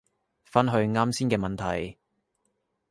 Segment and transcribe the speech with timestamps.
[0.45, 1.99] 返去啱先嘅問題